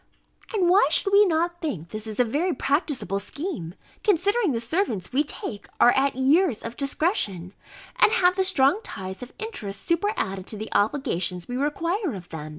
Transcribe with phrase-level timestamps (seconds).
[0.51, 5.23] And why should we not think this a very practicable scheme, considering the servants we
[5.23, 7.53] take are at years of discretion,
[7.97, 12.49] and have the strong ties of interest superadded to the obligations we require of them?